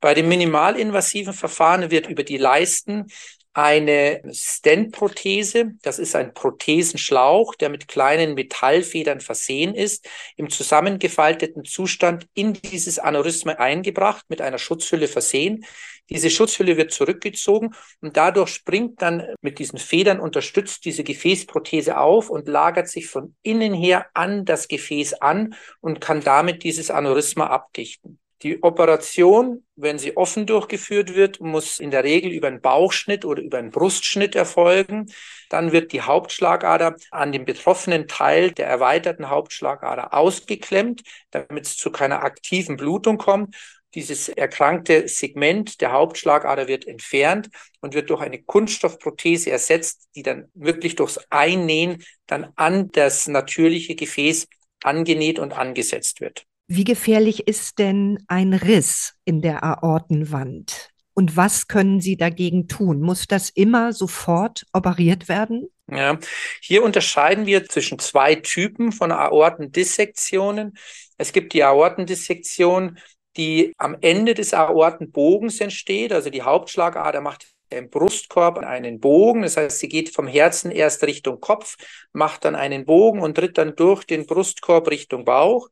Bei 0.01 0.15
dem 0.15 0.27
minimalinvasiven 0.27 1.35
Verfahren 1.35 1.91
wird 1.91 2.09
über 2.09 2.23
die 2.23 2.39
Leisten 2.39 3.09
eine 3.53 4.23
Stent-Prothese. 4.33 5.73
Das 5.83 5.99
ist 5.99 6.15
ein 6.15 6.35
Prothesenschlauch, 6.35 7.55
der 7.57 7.69
mit 7.69 7.89
kleinen 7.89 8.35
Metallfedern 8.35 9.21
versehen 9.21 9.75
ist, 9.75 10.09
im 10.37 10.51
zusammengefalteten 10.51 11.65
Zustand 11.65 12.27
in 12.35 12.53
dieses 12.53 12.99
Aneurysma 12.99 13.53
eingebracht, 13.53 14.25
mit 14.29 14.41
einer 14.41 14.59
Schutzhülle 14.59 15.09
versehen. 15.09 15.65
Diese 16.11 16.31
Schutzhülle 16.31 16.77
wird 16.77 16.93
zurückgezogen 16.93 17.75
und 18.01 18.17
dadurch 18.17 18.51
springt 18.51 19.01
dann 19.01 19.27
mit 19.41 19.61
diesen 19.61 19.79
Federn 19.79 20.19
unterstützt 20.19 20.85
diese 20.85 21.05
Gefäßprothese 21.05 21.99
auf 21.99 22.31
und 22.31 22.49
lagert 22.49 22.89
sich 22.89 23.07
von 23.07 23.37
innen 23.43 23.75
her 23.75 24.07
an 24.15 24.45
das 24.45 24.67
Gefäß 24.67 25.15
an 25.15 25.55
und 25.81 26.01
kann 26.01 26.21
damit 26.21 26.65
dieses 26.65 26.91
Aneurysma 26.91 27.47
abdichten. 27.47 28.19
Die 28.43 28.63
Operation, 28.63 29.67
wenn 29.77 29.99
sie 29.99 30.17
offen 30.17 30.47
durchgeführt 30.47 31.15
wird, 31.15 31.41
muss 31.41 31.79
in 31.79 31.91
der 31.91 32.05
Regel 32.05 32.33
über 32.33 32.49
einen 32.49 32.63
Bauchschnitt 32.63 33.27
oder 33.27 33.43
über 33.43 33.59
einen 33.59 33.71
Brustschnitt 33.71 34.35
erfolgen. 34.35 35.13
Dann 35.51 35.73
wird 35.73 35.93
die 35.93 36.01
Hauptschlagader 36.01 36.97
an 37.11 37.33
dem 37.33 37.45
betroffenen 37.45 38.09
Teil 38.09 38.53
der 38.53 38.67
erweiterten 38.67 39.29
Hauptschlagader 39.29 40.15
ausgeklemmt, 40.15 41.03
damit 41.31 41.67
es 41.67 41.77
zu 41.77 41.91
keiner 41.91 42.23
aktiven 42.23 42.79
Blutung 42.79 43.19
kommt. 43.19 43.57
Dieses 43.95 44.31
erkrankte 44.31 45.07
Segment 45.09 45.83
der 45.83 45.93
Hauptschlagader 45.93 46.67
wird 46.67 46.87
entfernt 46.87 47.51
und 47.81 47.93
wird 47.93 48.09
durch 48.09 48.23
eine 48.23 48.43
Kunststoffprothese 48.43 49.51
ersetzt, 49.51 50.09
die 50.15 50.23
dann 50.23 50.49
wirklich 50.55 50.97
durchs 50.97 51.21
Einnähen 51.29 52.03
dann 52.27 52.53
an 52.57 52.89
das 52.93 53.29
natürliche 53.29 53.97
Gefäß 53.97 54.47
angenäht 54.83 55.39
und 55.39 55.53
angesetzt 55.53 56.23
wird. 56.23 56.47
Wie 56.73 56.85
gefährlich 56.85 57.49
ist 57.49 57.81
denn 57.81 58.23
ein 58.29 58.55
Riss 58.55 59.15
in 59.25 59.41
der 59.43 59.65
Aortenwand? 59.65 60.91
Und 61.15 61.37
was 61.37 61.67
können 61.67 62.01
Sie 62.01 62.17
dagegen 62.17 62.69
tun? 62.69 63.01
Muss 63.01 63.27
das 63.27 63.51
immer 63.51 63.93
sofort 63.93 64.65
operiert 64.73 65.29
werden? 65.29 65.69
Ja, 65.91 66.17
hier 66.61 66.85
unterscheiden 66.85 67.45
wir 67.45 67.65
zwischen 67.67 67.99
zwei 67.99 68.37
Typen 68.37 68.93
von 68.93 69.11
Aortendissektionen. 69.11 70.79
Es 71.19 71.33
gibt 71.33 71.55
die 71.55 71.65
Aortendissektion, 71.65 73.01
die 73.37 73.73
am 73.77 73.97
Ende 74.01 74.35
des 74.35 74.55
Aortenbogens 74.55 75.61
entsteht. 75.61 76.13
Also 76.13 76.31
die 76.31 76.43
Hauptschlagader 76.43 77.21
macht 77.21 77.49
Brustkorb 77.91 78.59
einen 78.59 79.01
Bogen. 79.01 79.43
Das 79.43 79.57
heißt, 79.57 79.79
sie 79.79 79.89
geht 79.89 80.15
vom 80.15 80.27
Herzen 80.27 80.71
erst 80.71 81.03
Richtung 81.05 81.41
Kopf, 81.41 81.77
macht 82.13 82.45
dann 82.45 82.55
einen 82.55 82.85
Bogen 82.85 83.21
und 83.21 83.37
tritt 83.37 83.59
dann 83.59 83.77
durch 83.77 84.05
den 84.05 84.27
Brustkorb 84.27 84.91
Richtung 84.91 85.25
Bauch. 85.25 85.69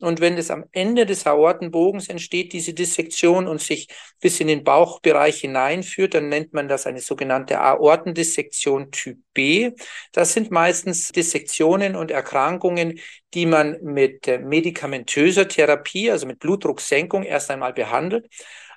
Und 0.00 0.20
wenn 0.20 0.38
es 0.38 0.50
am 0.50 0.64
Ende 0.70 1.06
des 1.06 1.26
Aortenbogens 1.26 2.08
entsteht, 2.08 2.52
diese 2.52 2.72
Dissektion 2.72 3.48
und 3.48 3.60
sich 3.60 3.88
bis 4.20 4.38
in 4.38 4.46
den 4.46 4.62
Bauchbereich 4.62 5.40
hineinführt, 5.40 6.14
dann 6.14 6.28
nennt 6.28 6.52
man 6.52 6.68
das 6.68 6.86
eine 6.86 7.00
sogenannte 7.00 7.60
Aortendissektion 7.60 8.92
Typ 8.92 9.18
B. 9.34 9.72
Das 10.12 10.34
sind 10.34 10.52
meistens 10.52 11.08
Dissektionen 11.08 11.96
und 11.96 12.12
Erkrankungen, 12.12 13.00
die 13.34 13.46
man 13.46 13.76
mit 13.82 14.26
medikamentöser 14.26 15.48
Therapie, 15.48 16.12
also 16.12 16.26
mit 16.26 16.38
Blutdrucksenkung 16.38 17.24
erst 17.24 17.50
einmal 17.50 17.72
behandelt. 17.72 18.28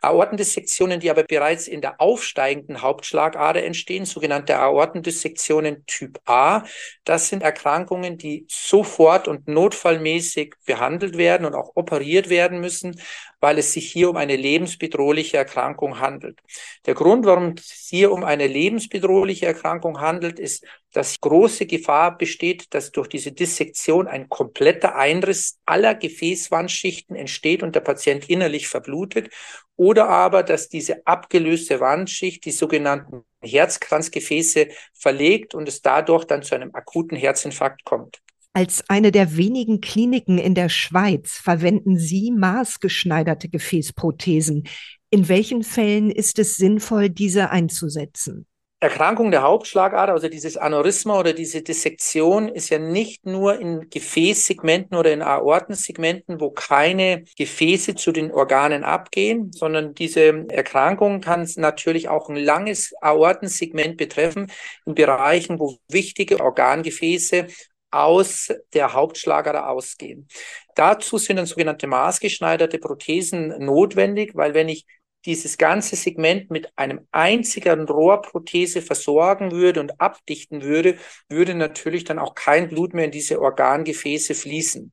Aortendissektionen, 0.01 1.00
die 1.00 1.10
aber 1.12 1.24
bereits 1.24 1.67
in 1.67 1.81
der 1.81 2.01
aufsteigenden 2.01 2.81
Hauptschlagader 2.81 3.63
entstehen, 3.63 4.05
sogenannte 4.05 4.58
Aortendissektionen 4.58 5.86
Typ 5.86 6.20
A. 6.25 6.63
Das 7.03 7.29
sind 7.29 7.43
Erkrankungen, 7.43 8.17
die 8.17 8.46
sofort 8.50 9.27
und 9.27 9.48
notfallmäßig 9.48 10.55
behandelt 10.65 11.17
werden 11.17 11.46
und 11.46 11.53
auch 11.53 11.72
operiert 11.75 12.29
werden 12.29 12.60
müssen, 12.60 13.00
weil 13.41 13.57
es 13.57 13.74
sich 13.74 13.91
hier 13.91 14.10
um 14.10 14.15
eine 14.15 14.38
lebensbedrohliche 14.38 15.36
Erkrankung 15.36 16.00
handelt. 16.00 16.39
Der 16.86 16.93
Grund, 16.93 17.25
warum 17.25 17.55
es 17.57 17.88
hier 17.89 18.12
um 18.12 18.24
eine 18.24 18.48
lebensbedrohliche 18.48 19.48
Erkrankung 19.48 20.00
handelt, 20.00 20.39
ist, 20.39 20.65
dass 20.93 21.19
große 21.19 21.65
Gefahr 21.65 22.17
besteht, 22.17 22.74
dass 22.74 22.91
durch 22.91 23.07
diese 23.07 23.31
Dissektion 23.31 24.07
ein 24.07 24.29
kompletter 24.29 24.95
Einriss 24.95 25.60
aller 25.65 25.95
Gefäßwandschichten 25.95 27.15
entsteht 27.15 27.63
und 27.63 27.75
der 27.75 27.81
Patient 27.81 28.29
innerlich 28.29 28.67
verblutet 28.67 29.29
oder 29.75 30.07
aber, 30.10 30.43
dass 30.43 30.69
diese 30.69 31.05
abgelöste 31.07 31.79
Wandschicht 31.79 32.45
die 32.45 32.51
sogenannten 32.51 33.24
Herzkranzgefäße 33.41 34.67
verlegt 34.93 35.55
und 35.55 35.67
es 35.67 35.81
dadurch 35.81 36.25
dann 36.25 36.43
zu 36.43 36.53
einem 36.53 36.75
akuten 36.75 37.17
Herzinfarkt 37.17 37.83
kommt. 37.83 38.21
Als 38.53 38.84
eine 38.89 39.13
der 39.13 39.38
wenigen 39.38 39.79
Kliniken 39.79 40.38
in 40.38 40.55
der 40.55 40.67
Schweiz 40.67 41.38
verwenden 41.38 41.98
Sie 41.98 42.31
maßgeschneiderte 42.31 43.48
Gefäßprothesen. 43.48 44.67
In 45.10 45.29
welchen 45.29 45.63
Fällen 45.63 46.12
ist 46.12 46.38
es 46.38 46.58
sinnvoll, 46.58 47.10
diese 47.10 47.50
einzusetzen? 47.50 48.46
Erkrankung 48.81 49.29
der 49.29 49.43
Hauptschlagader, 49.43 50.13
also 50.13 50.27
dieses 50.27 50.58
Aneurysma 50.58 51.20
oder 51.20 51.34
diese 51.34 51.62
Dissektion, 51.62 52.50
ist 52.50 52.70
ja 52.70 52.79
nicht 52.79 53.27
nur 53.27 53.60
in 53.60 53.91
Gefäßsegmenten 53.91 54.98
oder 54.98 55.13
in 55.13 55.22
Aortensegmenten, 55.22 56.41
wo 56.41 56.50
keine 56.50 57.24
Gefäße 57.38 57.93
zu 57.93 58.12
den 58.12 58.31
Organen 58.31 58.84
abgehen, 58.84 59.51
sondern 59.51 59.93
diese 59.93 60.48
Erkrankung 60.50 61.22
kann 61.22 61.48
natürlich 61.58 62.10
auch 62.10 62.27
ein 62.27 62.38
langes 62.38 62.91
Aortensegment 63.01 63.98
betreffen, 63.98 64.51
in 64.88 64.96
Bereichen, 64.96 65.60
wo 65.60 65.77
wichtige 65.88 66.39
Organgefäße 66.39 67.46
aus 67.91 68.50
der 68.74 68.93
Hauptschlagader 68.93 69.69
ausgehen. 69.69 70.27
Dazu 70.75 71.17
sind 71.17 71.36
dann 71.38 71.45
sogenannte 71.45 71.88
maßgeschneiderte 71.88 72.79
Prothesen 72.79 73.50
notwendig, 73.60 74.31
weil 74.33 74.53
wenn 74.53 74.69
ich 74.69 74.86
dieses 75.25 75.57
ganze 75.57 75.95
Segment 75.95 76.50
mit 76.50 76.71
einem 76.77 77.07
einzigen 77.12 77.88
Rohrprothese 77.88 78.81
versorgen 78.81 79.51
würde 79.51 79.79
und 79.79 80.01
abdichten 80.01 80.63
würde, 80.63 80.98
würde 81.29 81.53
natürlich 81.53 82.03
dann 82.05 82.17
auch 82.17 82.33
kein 82.33 82.69
Blut 82.69 82.93
mehr 82.93 83.05
in 83.05 83.12
diese 83.12 83.39
Organgefäße 83.39 84.33
fließen. 84.33 84.91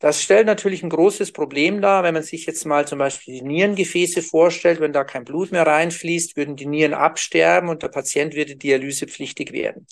Das 0.00 0.22
stellt 0.22 0.46
natürlich 0.46 0.84
ein 0.84 0.90
großes 0.90 1.32
Problem 1.32 1.80
dar, 1.80 2.04
wenn 2.04 2.14
man 2.14 2.22
sich 2.22 2.46
jetzt 2.46 2.64
mal 2.64 2.86
zum 2.86 3.00
Beispiel 3.00 3.34
die 3.34 3.42
Nierengefäße 3.42 4.22
vorstellt, 4.22 4.78
wenn 4.78 4.92
da 4.92 5.02
kein 5.02 5.24
Blut 5.24 5.50
mehr 5.50 5.66
reinfließt, 5.66 6.36
würden 6.36 6.54
die 6.54 6.66
Nieren 6.66 6.94
absterben 6.94 7.68
und 7.68 7.82
der 7.82 7.88
Patient 7.88 8.36
würde 8.36 8.54
dialysepflichtig 8.54 9.50
werden. 9.50 9.88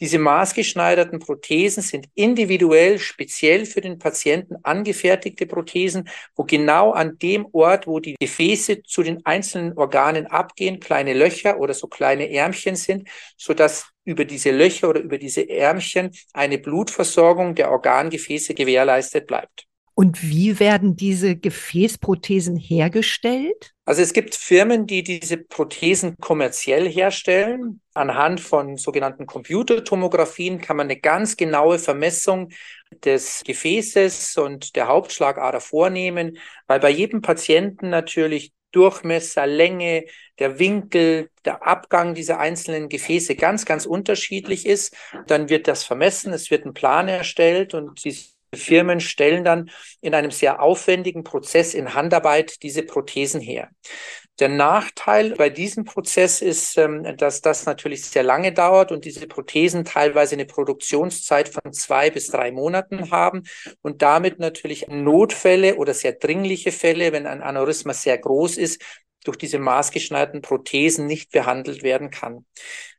Diese 0.00 0.18
maßgeschneiderten 0.18 1.20
Prothesen 1.20 1.84
sind 1.84 2.08
individuell 2.14 2.98
speziell 2.98 3.64
für 3.64 3.80
den 3.80 4.00
Patienten 4.00 4.56
angefertigte 4.64 5.46
Prothesen, 5.46 6.08
wo 6.34 6.42
genau 6.42 6.90
an 6.90 7.18
dem 7.18 7.46
Ort, 7.52 7.86
wo 7.86 8.00
die 8.00 8.16
Gefäße 8.18 8.82
zu 8.82 9.04
den 9.04 9.24
einzelnen 9.24 9.78
Organen 9.78 10.26
abgehen, 10.26 10.80
kleine 10.80 11.14
Löcher 11.14 11.60
oder 11.60 11.74
so 11.74 11.86
kleine 11.86 12.28
Ärmchen 12.28 12.74
sind, 12.74 13.08
so 13.36 13.54
dass 13.54 13.93
über 14.04 14.24
diese 14.24 14.50
Löcher 14.50 14.88
oder 14.88 15.00
über 15.00 15.18
diese 15.18 15.48
Ärmchen 15.48 16.10
eine 16.32 16.58
Blutversorgung 16.58 17.54
der 17.54 17.70
Organgefäße 17.70 18.54
gewährleistet 18.54 19.26
bleibt. 19.26 19.66
Und 19.96 20.24
wie 20.24 20.58
werden 20.58 20.96
diese 20.96 21.36
Gefäßprothesen 21.36 22.56
hergestellt? 22.56 23.72
Also 23.84 24.02
es 24.02 24.12
gibt 24.12 24.34
Firmen, 24.34 24.86
die 24.88 25.04
diese 25.04 25.36
Prothesen 25.36 26.16
kommerziell 26.20 26.88
herstellen. 26.88 27.80
Anhand 27.94 28.40
von 28.40 28.76
sogenannten 28.76 29.26
Computertomographien 29.26 30.60
kann 30.60 30.78
man 30.78 30.88
eine 30.88 30.98
ganz 30.98 31.36
genaue 31.36 31.78
Vermessung 31.78 32.48
des 33.04 33.42
Gefäßes 33.46 34.36
und 34.36 34.74
der 34.74 34.88
Hauptschlagader 34.88 35.60
vornehmen, 35.60 36.38
weil 36.66 36.80
bei 36.80 36.90
jedem 36.90 37.22
Patienten 37.22 37.90
natürlich 37.90 38.52
Durchmesser, 38.74 39.46
Länge, 39.46 40.04
der 40.38 40.58
Winkel, 40.58 41.30
der 41.44 41.66
Abgang 41.66 42.14
dieser 42.14 42.38
einzelnen 42.38 42.88
Gefäße 42.88 43.36
ganz, 43.36 43.64
ganz 43.64 43.86
unterschiedlich 43.86 44.66
ist. 44.66 44.96
Dann 45.26 45.48
wird 45.48 45.68
das 45.68 45.84
vermessen, 45.84 46.32
es 46.32 46.50
wird 46.50 46.66
ein 46.66 46.74
Plan 46.74 47.08
erstellt 47.08 47.74
und 47.74 48.04
diese 48.04 48.33
Firmen 48.56 49.00
stellen 49.00 49.44
dann 49.44 49.70
in 50.00 50.14
einem 50.14 50.30
sehr 50.30 50.62
aufwendigen 50.62 51.24
Prozess 51.24 51.74
in 51.74 51.94
Handarbeit 51.94 52.62
diese 52.62 52.82
Prothesen 52.82 53.40
her. 53.40 53.70
Der 54.40 54.48
Nachteil 54.48 55.36
bei 55.36 55.48
diesem 55.48 55.84
Prozess 55.84 56.42
ist, 56.42 56.76
ähm, 56.76 57.16
dass 57.16 57.40
das 57.40 57.66
natürlich 57.66 58.04
sehr 58.04 58.24
lange 58.24 58.52
dauert 58.52 58.90
und 58.90 59.04
diese 59.04 59.28
Prothesen 59.28 59.84
teilweise 59.84 60.34
eine 60.34 60.44
Produktionszeit 60.44 61.48
von 61.48 61.72
zwei 61.72 62.10
bis 62.10 62.28
drei 62.28 62.50
Monaten 62.50 63.12
haben 63.12 63.44
und 63.80 64.02
damit 64.02 64.40
natürlich 64.40 64.88
Notfälle 64.88 65.76
oder 65.76 65.94
sehr 65.94 66.14
dringliche 66.14 66.72
Fälle, 66.72 67.12
wenn 67.12 67.28
ein 67.28 67.42
Aneurysma 67.42 67.92
sehr 67.92 68.18
groß 68.18 68.56
ist, 68.56 68.82
durch 69.24 69.36
diese 69.36 69.58
maßgeschneiderten 69.58 70.42
Prothesen 70.42 71.06
nicht 71.06 71.32
behandelt 71.32 71.82
werden 71.82 72.10
kann. 72.10 72.46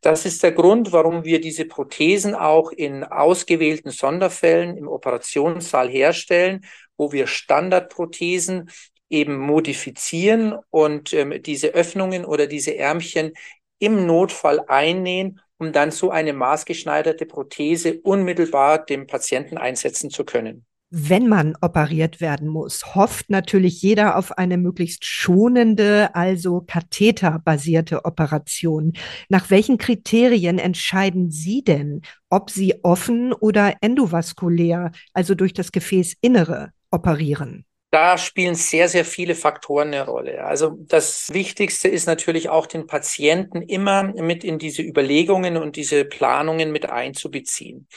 Das 0.01 0.25
ist 0.25 0.43
der 0.43 0.51
Grund, 0.51 0.91
warum 0.91 1.23
wir 1.23 1.39
diese 1.39 1.65
Prothesen 1.65 2.35
auch 2.35 2.71
in 2.71 3.03
ausgewählten 3.03 3.91
Sonderfällen 3.91 4.77
im 4.77 4.87
Operationssaal 4.87 5.89
herstellen, 5.89 6.65
wo 6.97 7.11
wir 7.11 7.27
Standardprothesen 7.27 8.69
eben 9.09 9.37
modifizieren 9.37 10.55
und 10.71 11.13
ähm, 11.13 11.41
diese 11.41 11.69
Öffnungen 11.69 12.25
oder 12.25 12.47
diese 12.47 12.75
Ärmchen 12.75 13.33
im 13.79 14.05
Notfall 14.05 14.61
einnähen, 14.67 15.39
um 15.57 15.71
dann 15.71 15.91
so 15.91 16.09
eine 16.09 16.33
maßgeschneiderte 16.33 17.25
Prothese 17.25 17.99
unmittelbar 18.01 18.83
dem 18.83 19.07
Patienten 19.07 19.57
einsetzen 19.57 20.09
zu 20.09 20.25
können. 20.25 20.65
Wenn 20.97 21.27
man 21.27 21.57
operiert 21.59 22.21
werden 22.21 22.47
muss, 22.47 22.95
hofft 22.95 23.29
natürlich 23.29 23.81
jeder 23.81 24.17
auf 24.17 24.37
eine 24.37 24.57
möglichst 24.57 25.03
schonende, 25.03 26.15
also 26.15 26.63
katheterbasierte 26.65 28.05
Operation. 28.05 28.93
Nach 29.27 29.49
welchen 29.49 29.77
Kriterien 29.77 30.57
entscheiden 30.57 31.31
Sie 31.31 31.65
denn, 31.65 32.01
ob 32.29 32.49
Sie 32.49 32.81
offen 32.83 33.33
oder 33.33 33.73
endovaskulär, 33.81 34.93
also 35.11 35.35
durch 35.35 35.51
das 35.51 35.73
Gefäßinnere, 35.73 36.69
operieren? 36.91 37.65
da 37.91 38.17
spielen 38.17 38.55
sehr, 38.55 38.89
sehr 38.89 39.05
viele 39.05 39.35
Faktoren 39.35 39.87
eine 39.87 40.05
Rolle. 40.05 40.43
Also 40.43 40.75
das 40.81 41.33
Wichtigste 41.33 41.87
ist 41.87 42.07
natürlich 42.07 42.49
auch 42.49 42.67
den 42.67 42.87
Patienten 42.87 43.61
immer 43.61 44.03
mit 44.03 44.43
in 44.43 44.59
diese 44.59 44.81
Überlegungen 44.81 45.55
und 45.55 45.77
diese 45.77 46.03
Planungen 46.03 46.73
mit 46.73 46.89
einzubeziehen. 46.89 47.87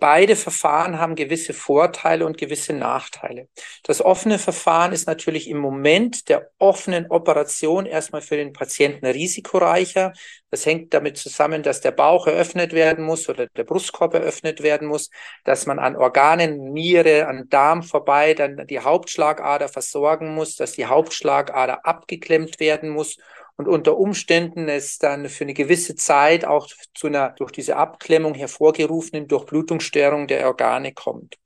Beide 0.00 0.36
Verfahren 0.36 0.98
haben 0.98 1.14
gewisse 1.14 1.52
Vorteile 1.52 2.24
und 2.26 2.38
gewisse 2.38 2.72
Nachteile. 2.72 3.48
Das 3.82 4.00
offene 4.00 4.38
Verfahren 4.38 4.92
ist 4.92 5.06
natürlich 5.06 5.48
im 5.48 5.58
Moment 5.58 6.28
der 6.28 6.50
offenen 6.58 7.10
Operation 7.10 7.86
erstmal 7.86 8.22
für 8.22 8.36
den 8.36 8.52
Patienten 8.52 9.06
risikoreicher. 9.06 10.12
Das 10.50 10.66
hängt 10.66 10.94
damit 10.94 11.18
zusammen, 11.18 11.62
dass 11.62 11.80
der 11.80 11.92
Bauch 11.92 12.26
eröffnet 12.26 12.72
werden 12.72 13.04
muss 13.04 13.28
oder 13.28 13.46
der 13.48 13.64
Brustkorb 13.64 14.14
eröffnet 14.14 14.62
werden 14.62 14.88
muss, 14.88 15.10
dass 15.44 15.66
man 15.66 15.78
an 15.78 15.96
Organen, 15.96 16.72
Niere, 16.72 17.26
an 17.26 17.48
Darm 17.48 17.82
vorbei 17.82 18.34
dann 18.34 18.66
die 18.66 18.80
Hauptschlagader 18.80 19.68
versorgen 19.68 20.34
muss, 20.34 20.56
dass 20.56 20.72
die 20.72 20.86
Hauptschlagader 20.86 21.84
abgeklemmt 21.86 22.60
werden 22.60 22.90
muss 22.90 23.18
und 23.56 23.68
unter 23.68 23.96
Umständen 23.96 24.68
es 24.68 24.98
dann 24.98 25.28
für 25.28 25.44
eine 25.44 25.54
gewisse 25.54 25.94
Zeit 25.94 26.44
auch 26.44 26.68
zu 26.94 27.06
einer 27.06 27.30
durch 27.30 27.52
diese 27.52 27.76
Abklemmung 27.76 28.34
hervorgerufenen 28.34 29.28
Durchblutungsstörung 29.28 30.26
der 30.26 30.46
Organe 30.46 30.92
kommt. 30.92 31.36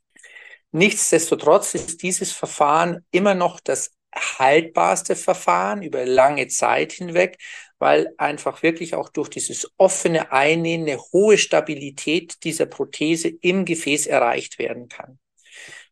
Nichtsdestotrotz 0.73 1.75
ist 1.75 2.03
dieses 2.03 2.33
Verfahren 2.33 3.05
immer 3.11 3.35
noch 3.35 3.61
das 3.61 3.93
haltbarste 4.15 5.17
Verfahren 5.17 5.83
über 5.83 6.05
lange 6.07 6.49
Zeit 6.49 6.93
hinweg, 6.93 7.39
weil 7.79 8.13
einfach 8.17 8.63
wirklich 8.63 8.95
auch 8.95 9.09
durch 9.09 9.29
dieses 9.29 9.71
offene 9.77 10.33
Einnähen 10.33 10.83
eine 10.83 10.99
hohe 10.99 11.39
Stabilität 11.39 12.43
dieser 12.45 12.67
Prothese 12.67 13.29
im 13.29 13.65
Gefäß 13.65 14.07
erreicht 14.07 14.59
werden 14.59 14.89
kann. 14.89 15.19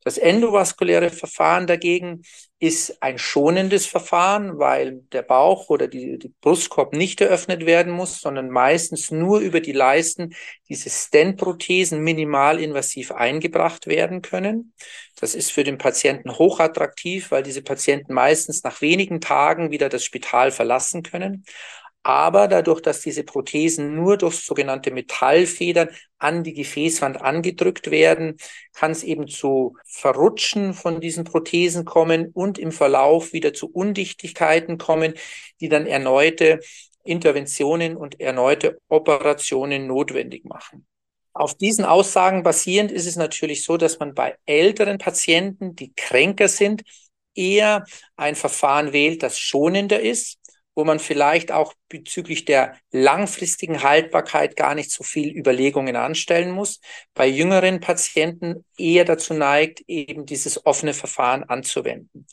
Das 0.04 0.18
endovaskuläre 0.18 1.08
Verfahren 1.08 1.66
dagegen 1.66 2.23
ist 2.58 3.02
ein 3.02 3.18
schonendes 3.18 3.87
Verfahren, 3.87 4.58
weil 4.58 5.00
der 5.12 5.23
Bauch 5.23 5.70
oder 5.70 5.88
die, 5.88 6.18
die 6.18 6.32
Brustkorb 6.40 6.92
nicht 6.92 7.23
eröffnet 7.23 7.64
werden 7.64 7.92
muss, 7.92 8.20
sondern 8.20 8.50
meistens 8.50 9.11
nur 9.11 9.40
über 9.40 9.61
die 9.61 9.73
Leisten 9.73 10.34
diese 10.68 10.90
Stent-Prothesen 10.90 12.00
minimalinvasiv 12.02 13.12
eingebracht 13.12 13.87
werden 13.87 14.20
können. 14.20 14.75
Das 15.18 15.34
ist 15.34 15.52
für 15.52 15.64
den 15.64 15.78
Patienten 15.78 16.38
hochattraktiv, 16.38 17.30
weil 17.30 17.42
diese 17.42 17.62
Patienten 17.62 18.12
meistens 18.12 18.62
nach 18.62 18.82
wenigen 18.82 19.20
Tagen 19.23 19.70
wieder 19.70 19.88
das 19.88 20.04
Spital 20.04 20.50
verlassen 20.50 21.02
können. 21.02 21.44
Aber 22.06 22.49
dadurch, 22.49 22.82
dass 22.82 23.00
diese 23.00 23.25
Prothesen 23.25 23.94
nur 23.94 24.18
durch 24.18 24.37
sogenannte 24.37 24.90
Metallfedern 24.90 25.88
an 26.18 26.44
die 26.44 26.52
Gefäßwand 26.52 27.23
angedrückt 27.23 27.90
werden, 27.90 28.37
kann 28.75 28.90
es 28.90 29.02
eben 29.02 29.26
zu 29.26 29.78
Verrutschen 29.87 30.75
von 30.75 31.00
diesen 31.00 31.25
Prothesen 31.25 31.87
kommen 31.87 32.30
und 32.34 32.58
im 32.58 32.73
Verlauf 32.73 33.32
wieder 33.32 33.54
zu 33.54 33.70
Undichtigkeiten 33.70 34.76
kommen, 34.76 35.14
die 35.62 35.70
dann 35.70 35.87
erneute 35.87 36.61
Interventionen 37.04 37.96
und 37.96 38.20
erneute 38.20 38.78
Operationen 38.88 39.87
notwendig 39.87 40.44
machen. 40.44 40.87
Auf 41.32 41.54
diesen 41.54 41.87
Aussagen 41.87 42.42
basierend 42.42 42.92
ist 42.92 43.06
es 43.06 43.16
natürlich 43.16 43.64
so, 43.64 43.78
dass 43.78 43.99
man 43.99 44.14
bei 44.14 44.37
älteren 44.44 44.99
Patienten, 44.99 45.75
die 45.75 45.94
kränker 45.94 46.49
sind, 46.49 46.82
eher 47.34 47.87
ein 48.16 48.34
Verfahren 48.34 48.92
wählt, 48.92 49.23
das 49.23 49.38
schonender 49.38 50.00
ist 50.00 50.38
wo 50.75 50.85
man 50.85 50.99
vielleicht 50.99 51.52
auch 51.52 51.75
bezüglich 51.88 52.45
der 52.45 52.76
langfristigen 52.90 53.83
Haltbarkeit 53.83 54.57
gar 54.57 54.75
nicht 54.75 54.90
so 54.90 55.04
viel 55.04 55.37
Überlegungen 55.37 55.97
anstellen 55.97 56.50
muss. 56.50 56.81
Bei 57.14 57.26
jüngeren 57.26 57.81
Patienten 57.81 58.64
eher 58.76 59.04
dazu 59.04 59.35
neigt, 59.35 59.83
eben 59.87 60.26
dieses 60.26 60.66
offene 60.66 60.95
Verfahren 60.95 61.45
anzuwenden. 61.45 62.26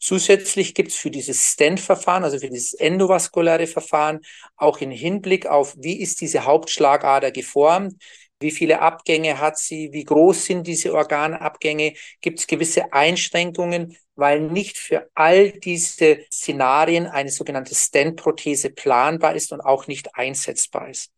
Zusätzlich 0.00 0.74
gibt 0.74 0.90
es 0.90 0.96
für 0.96 1.10
dieses 1.10 1.52
Stent-Verfahren, 1.52 2.24
also 2.24 2.38
für 2.38 2.50
dieses 2.50 2.74
endovaskuläre 2.74 3.66
Verfahren, 3.66 4.20
auch 4.56 4.78
in 4.78 4.90
Hinblick 4.90 5.46
auf, 5.46 5.74
wie 5.78 6.00
ist 6.00 6.20
diese 6.20 6.44
Hauptschlagader 6.44 7.30
geformt, 7.30 7.94
wie 8.40 8.50
viele 8.50 8.80
Abgänge 8.80 9.38
hat 9.38 9.58
sie? 9.58 9.90
Wie 9.92 10.04
groß 10.04 10.44
sind 10.46 10.66
diese 10.66 10.92
Organabgänge? 10.92 11.94
Gibt 12.20 12.40
es 12.40 12.46
gewisse 12.46 12.92
Einschränkungen, 12.92 13.96
weil 14.16 14.40
nicht 14.40 14.76
für 14.78 15.08
all 15.14 15.52
diese 15.52 16.18
Szenarien 16.30 17.06
eine 17.06 17.30
sogenannte 17.30 17.74
Stent-Prothese 17.74 18.70
planbar 18.70 19.34
ist 19.34 19.52
und 19.52 19.60
auch 19.60 19.86
nicht 19.86 20.14
einsetzbar 20.16 20.88
ist. 20.90 21.12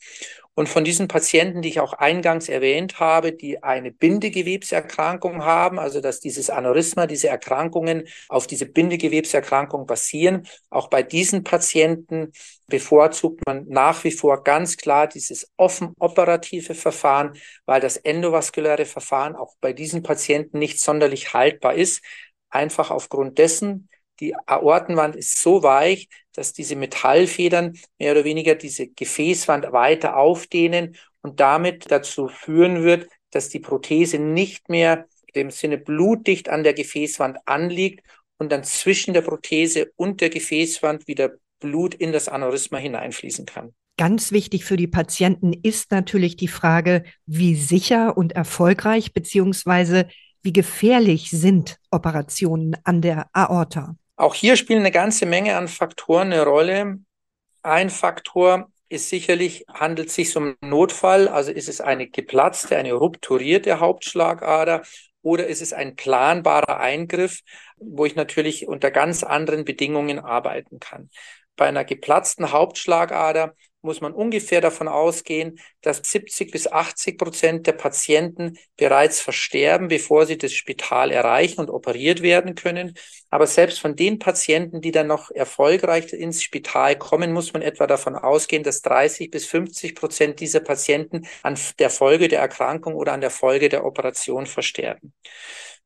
Und 0.59 0.71
von 0.71 0.85
diesen 0.85 1.07
Patienten, 1.07 1.61
die 1.61 1.69
ich 1.69 1.81
auch 1.81 1.93
eingangs 1.93 2.49
erwähnt 2.49 2.99
habe, 2.99 3.33
die 3.33 3.63
eine 3.63 3.93
Bindegewebserkrankung 3.93 5.45
haben, 5.45 5.79
also 5.79 6.01
dass 6.01 6.19
dieses 6.19 6.49
Aneurysma, 6.49 7.07
diese 7.07 7.29
Erkrankungen 7.29 8.09
auf 8.31 8.47
diese 8.47 8.65
Bindegewebserkrankung 8.65 9.87
basieren, 9.87 10.49
auch 10.71 10.89
bei 10.89 11.03
diesen 11.03 11.45
Patienten 11.45 12.33
bevorzugt 12.69 13.43
man 13.45 13.67
nach 13.69 14.03
wie 14.05 14.11
vor 14.13 14.45
ganz 14.45 14.79
klar 14.79 15.07
dieses 15.07 15.53
offen 15.59 15.93
operative 15.99 16.75
Verfahren, 16.75 17.35
weil 17.67 17.83
das 17.83 17.99
endovaskuläre 17.99 18.87
Verfahren 18.87 19.37
auch 19.37 19.57
bei 19.61 19.75
diesen 19.75 20.03
Patienten 20.03 20.59
nicht 20.59 20.81
sonderlich 20.81 21.35
haltbar 21.35 21.75
ist, 21.75 22.03
einfach 22.49 22.91
aufgrund 22.91 23.37
dessen, 23.37 23.91
die 24.21 24.35
Aortenwand 24.47 25.17
ist 25.17 25.41
so 25.41 25.63
weich, 25.63 26.09
dass 26.33 26.53
diese 26.53 26.77
Metallfedern 26.77 27.79
mehr 27.99 28.13
oder 28.13 28.25
weniger 28.25 28.55
diese 28.55 28.89
Gefäßwand 28.89 29.73
weiter 29.73 30.17
aufdehnen 30.17 30.97
und 31.23 31.41
damit 31.41 31.91
dazu 31.91 32.29
führen 32.29 32.83
wird, 32.83 33.09
dass 33.31 33.49
die 33.49 33.61
Prothese 33.61 34.19
nicht 34.19 34.69
mehr 34.69 35.07
im 35.33 35.51
Sinne 35.51 35.79
blutdicht 35.79 36.49
an 36.49 36.65
der 36.65 36.75
Gefäßwand 36.75 37.39
anliegt 37.45 38.07
und 38.39 38.53
dann 38.53 38.65
zwischen 38.65 39.15
der 39.15 39.23
Prothese 39.23 39.93
und 39.97 40.21
der 40.21 40.31
Gefäßwand 40.31 41.07
wieder 41.07 41.33
Blut 41.61 41.95
in 41.95 42.13
das 42.13 42.29
Aneurysma 42.29 42.79
hineinfließen 42.79 43.47
kann. 43.47 43.75
Ganz 43.99 44.31
wichtig 44.31 44.65
für 44.65 44.77
die 44.77 44.87
Patienten 44.87 45.55
ist 45.55 45.91
natürlich 45.91 46.37
die 46.37 46.49
Frage, 46.49 47.05
wie 47.25 47.55
sicher 47.55 48.17
und 48.17 48.33
erfolgreich 48.33 49.15
beziehungsweise 49.15 50.09
wie 50.43 50.53
gefährlich 50.53 51.31
sind 51.31 51.79
Operationen 51.91 52.77
an 52.85 53.01
der 53.01 53.29
Aorta? 53.33 53.97
Auch 54.17 54.35
hier 54.35 54.57
spielen 54.57 54.81
eine 54.81 54.91
ganze 54.91 55.27
Menge 55.27 55.57
an 55.57 55.69
Faktoren 55.69 56.33
eine 56.33 56.45
Rolle. 56.45 56.99
Ein 57.63 57.91
Faktor 57.91 58.71
ist 58.89 59.11
sicherlich, 59.11 59.67
handelt 59.69 60.09
es 60.09 60.15
sich 60.15 60.35
um 60.37 60.57
einen 60.61 60.71
Notfall, 60.71 61.29
also 61.29 61.53
ist 61.53 61.69
es 61.69 61.81
eine 61.81 62.09
geplatzte, 62.09 62.77
eine 62.77 62.95
rupturierte 62.95 63.79
Hauptschlagader 63.81 64.83
oder 65.23 65.47
ist 65.49 65.61
es 65.61 65.73
ein 65.73 65.97
planbarer 65.97 66.79
Eingriff, 66.81 67.41
wo 67.77 68.07
ich 68.07 68.15
natürlich 68.15 68.69
unter 68.69 68.91
ganz 68.91 69.23
anderen 69.23 69.65
Bedingungen 69.65 70.19
arbeiten 70.19 70.79
kann. 70.79 71.11
Bei 71.57 71.67
einer 71.67 71.85
geplatzten 71.85 72.53
Hauptschlagader 72.53 73.55
muss 73.87 74.03
man 74.03 74.13
ungefähr 74.13 74.61
davon 74.61 74.89
ausgehen, 74.89 75.59
dass 75.81 76.03
70 76.05 76.51
bis 76.51 76.67
80 76.71 77.17
Prozent 77.17 77.67
der 77.67 77.73
Patienten 77.73 78.59
bereits 78.77 79.21
versterben, 79.21 79.89
bevor 79.89 80.27
sie 80.27 80.37
das 80.37 80.53
Spital 80.53 81.11
erreichen 81.11 81.61
und 81.61 81.71
operiert 81.71 82.21
werden 82.21 82.55
können. 82.55 82.95
Aber 83.31 83.47
selbst 83.47 83.81
von 83.81 83.97
den 83.97 84.19
Patienten, 84.19 84.81
die 84.83 84.91
dann 84.91 85.07
noch 85.07 85.31
erfolgreich 85.31 86.13
ins 86.13 86.43
Spital 86.43 86.97
kommen, 86.97 87.33
muss 87.33 87.53
man 87.53 87.63
etwa 87.63 87.87
davon 87.87 88.15
ausgehen, 88.17 88.63
dass 88.63 88.83
30 88.83 89.31
bis 89.31 89.47
50 89.47 89.95
Prozent 89.95 90.41
dieser 90.41 90.61
Patienten 90.61 91.27
an 91.43 91.59
der 91.79 91.91
Folge 91.91 92.29
der 92.29 92.41
Erkrankung 92.41 92.95
oder 92.95 93.13
an 93.13 93.21
der 93.21 93.31
Folge 93.31 93.69
der 93.69 93.85
Operation 93.87 94.47
versterben. 94.47 95.15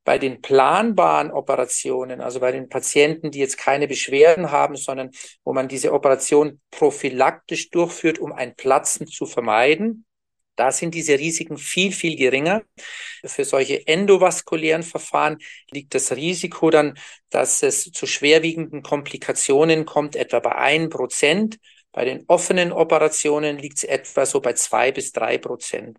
Bei 0.05 0.19
den 0.19 0.41
planbaren 0.41 1.31
Operationen, 1.31 2.21
also 2.21 2.41
bei 2.41 2.53
den 2.53 2.69
Patienten, 2.69 3.31
die 3.31 3.39
jetzt 3.39 3.59
keine 3.59 3.87
Beschwerden 3.87 4.51
haben, 4.51 4.77
sondern 4.77 5.11
wo 5.45 5.53
man 5.53 5.69
diese 5.69 5.93
Operation 5.93 6.61
prophylaktisch 6.71 7.71
durchführt, 7.71 8.19
um 8.19 8.33
ein 8.33 8.55
Platzen 8.57 9.07
zu 9.07 9.27
vermeiden, 9.27 10.07
da 10.61 10.73
sind 10.73 10.95
diese 10.95 11.19
Risiken 11.19 11.57
viel, 11.57 11.91
viel 11.91 12.17
geringer. 12.17 12.63
Für 13.25 13.47
solche 13.47 13.87
endovaskulären 13.87 14.83
Verfahren 14.83 15.39
liegt 15.71 15.95
das 15.95 16.13
Risiko 16.13 16.69
dann, 16.69 16.99
dass 17.31 17.63
es 17.63 17.85
zu 17.85 18.07
schwerwiegenden 18.07 18.83
Komplikationen 18.83 19.87
kommt, 19.87 20.17
etwa 20.17 20.41
bei 20.41 20.55
ein 20.55 20.91
Prozent. 20.91 21.59
Bei 21.93 22.05
den 22.05 22.25
offenen 22.29 22.73
Operationen 22.73 23.57
liegt 23.57 23.79
es 23.79 23.85
etwa 23.85 24.27
so 24.27 24.43
bei 24.43 24.53
zwei 24.53 24.93
bis 24.93 25.13
drei 25.13 25.39
Prozent. 25.39 25.97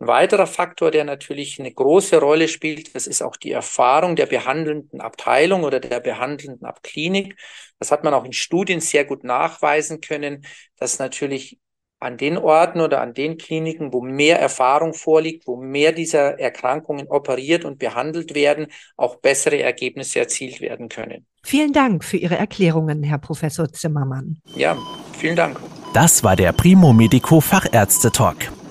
Ein 0.00 0.08
weiterer 0.08 0.46
Faktor, 0.46 0.90
der 0.90 1.04
natürlich 1.04 1.58
eine 1.60 1.72
große 1.72 2.18
Rolle 2.18 2.48
spielt, 2.48 2.94
das 2.94 3.06
ist 3.06 3.22
auch 3.22 3.36
die 3.36 3.52
Erfahrung 3.52 4.16
der 4.16 4.26
behandelnden 4.26 5.00
Abteilung 5.00 5.62
oder 5.62 5.78
der 5.80 6.00
behandelnden 6.00 6.66
Abklinik. 6.66 7.36
Das 7.78 7.90
hat 7.90 8.02
man 8.02 8.12
auch 8.14 8.24
in 8.24 8.32
Studien 8.32 8.80
sehr 8.80 9.04
gut 9.04 9.24
nachweisen 9.24 10.00
können, 10.00 10.44
dass 10.76 10.98
natürlich 10.98 11.58
an 12.00 12.18
den 12.18 12.36
Orten 12.36 12.80
oder 12.80 13.00
an 13.00 13.14
den 13.14 13.38
Kliniken, 13.38 13.92
wo 13.92 14.02
mehr 14.02 14.38
Erfahrung 14.38 14.94
vorliegt, 14.94 15.46
wo 15.46 15.56
mehr 15.56 15.92
dieser 15.92 16.38
Erkrankungen 16.38 17.06
operiert 17.08 17.64
und 17.64 17.78
behandelt 17.78 18.34
werden, 18.34 18.66
auch 18.96 19.16
bessere 19.16 19.60
Ergebnisse 19.62 20.20
erzielt 20.20 20.60
werden 20.60 20.88
können. 20.88 21.26
Vielen 21.42 21.72
Dank 21.72 22.04
für 22.04 22.16
Ihre 22.16 22.36
Erklärungen, 22.36 23.02
Herr 23.02 23.18
Professor 23.18 23.72
Zimmermann. 23.72 24.38
Ja, 24.54 24.76
vielen 25.18 25.36
Dank. 25.36 25.58
Das 25.94 26.22
war 26.24 26.36
der 26.36 26.52
Primo 26.52 26.92
Medico 26.92 27.40
Fachärzte 27.40 28.10
Talk. 28.12 28.36